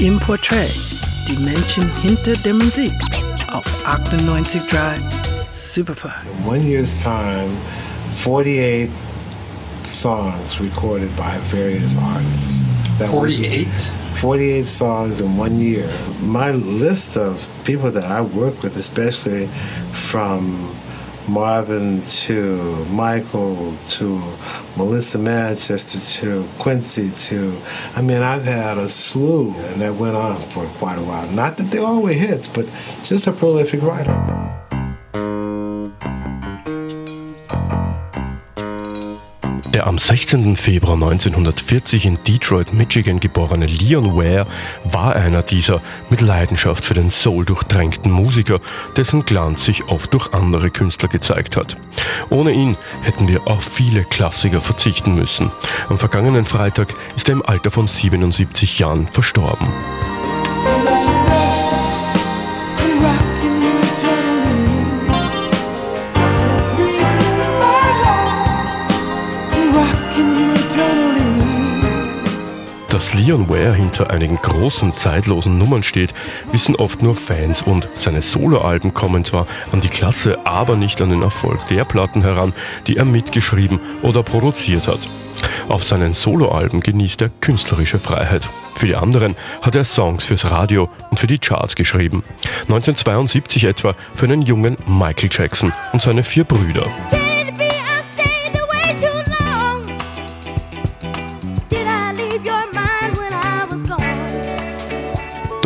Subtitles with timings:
[0.00, 0.70] im Portrait,
[1.26, 2.92] die Menschen hinter der Musik
[3.50, 5.00] auf 98.3
[5.52, 6.10] Superfly.
[6.38, 7.56] In one year's time,
[8.22, 8.90] 48
[9.88, 12.58] songs recorded by various artists.
[12.98, 13.68] That 48?
[14.20, 15.88] 48 songs in one year.
[16.20, 19.48] My list of people that I work with, especially
[19.92, 20.76] from
[21.28, 24.22] Marvin to Michael to
[24.76, 27.56] Melissa Manchester to Quincy to,
[27.94, 31.28] I mean, I've had a slew, and that went on for quite a while.
[31.30, 32.66] Not that they always hits, but
[33.02, 34.55] just a prolific writer.
[39.76, 40.56] Der am 16.
[40.56, 44.46] Februar 1940 in Detroit, Michigan geborene Leon Ware
[44.84, 48.60] war einer dieser mit Leidenschaft für den Soul durchtränkten Musiker,
[48.96, 51.76] dessen Glanz sich oft durch andere Künstler gezeigt hat.
[52.30, 55.52] Ohne ihn hätten wir auf viele Klassiker verzichten müssen.
[55.90, 59.68] Am vergangenen Freitag ist er im Alter von 77 Jahren verstorben.
[72.96, 76.14] Dass Leon Ware hinter einigen großen, zeitlosen Nummern steht,
[76.50, 81.10] wissen oft nur Fans und seine Soloalben kommen zwar an die Klasse, aber nicht an
[81.10, 82.54] den Erfolg der Platten heran,
[82.86, 85.00] die er mitgeschrieben oder produziert hat.
[85.68, 88.48] Auf seinen Soloalben genießt er künstlerische Freiheit.
[88.76, 92.24] Für die anderen hat er Songs fürs Radio und für die Charts geschrieben.
[92.62, 96.86] 1972 etwa für einen jungen Michael Jackson und seine vier Brüder.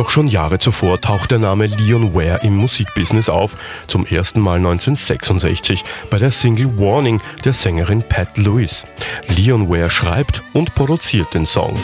[0.01, 3.55] Doch schon Jahre zuvor taucht der Name Leon Ware im Musikbusiness auf,
[3.87, 8.87] zum ersten Mal 1966 bei der Single Warning der Sängerin Pat Lewis.
[9.27, 11.78] Leon Ware schreibt und produziert den Song.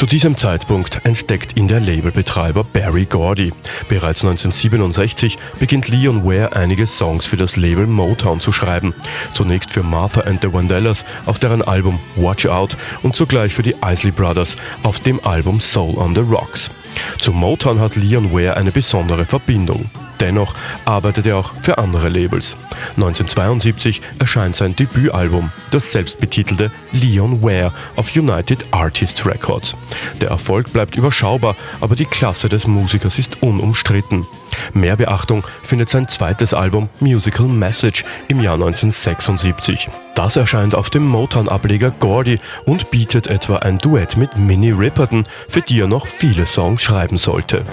[0.00, 3.52] Zu diesem Zeitpunkt entdeckt ihn der Labelbetreiber Barry Gordy.
[3.90, 8.94] Bereits 1967 beginnt Leon Ware einige Songs für das Label Motown zu schreiben.
[9.34, 13.74] Zunächst für Martha and the Vandellas auf deren Album Watch Out und zugleich für die
[13.84, 16.70] Isley Brothers auf dem Album Soul on the Rocks.
[17.18, 19.90] Zu Motown hat Leon Ware eine besondere Verbindung.
[20.20, 20.54] Dennoch
[20.84, 22.56] arbeitet er auch für andere Labels.
[22.96, 29.76] 1972 erscheint sein Debütalbum, das selbstbetitelte Leon Ware auf United Artists Records.
[30.20, 34.26] Der Erfolg bleibt überschaubar, aber die Klasse des Musikers ist unumstritten.
[34.74, 39.88] Mehr Beachtung findet sein zweites Album Musical Message im Jahr 1976.
[40.14, 45.62] Das erscheint auf dem Motown-Ableger Gordy und bietet etwa ein Duett mit Minnie Riperton, für
[45.62, 47.64] die er noch viele Songs schreiben sollte.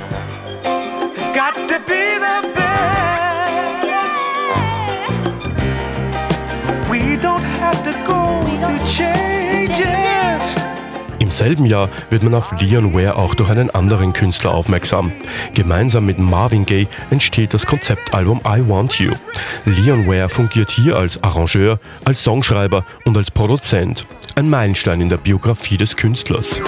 [11.19, 15.11] Im selben Jahr wird man auf Leon Ware auch durch einen anderen Künstler aufmerksam.
[15.53, 19.11] Gemeinsam mit Marvin Gaye entsteht das Konzeptalbum I Want You.
[19.65, 24.05] Leon Ware fungiert hier als Arrangeur, als Songschreiber und als Produzent.
[24.35, 26.61] Ein Meilenstein in der Biografie des Künstlers.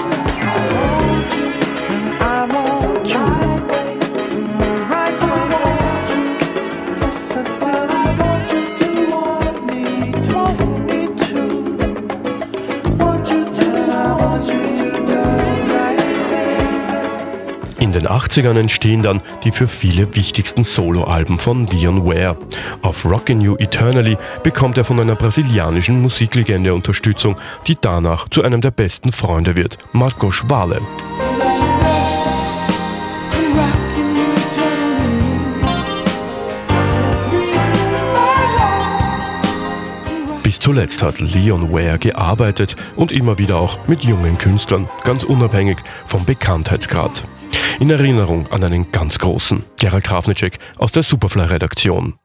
[17.99, 22.37] Den 80ern entstehen dann die für viele wichtigsten Soloalben von Dion Ware.
[22.81, 27.35] Auf Rockin' You Eternally bekommt er von einer brasilianischen Musiklegende Unterstützung,
[27.67, 30.79] die danach zu einem der besten Freunde wird, Marcos Vale.
[40.43, 45.77] Bis zuletzt hat Leon Ware gearbeitet und immer wieder auch mit jungen Künstlern, ganz unabhängig
[46.07, 47.23] vom Bekanntheitsgrad.
[47.79, 52.19] In Erinnerung an einen ganz großen, Gerald Krafnicek aus der Superfly-Redaktion.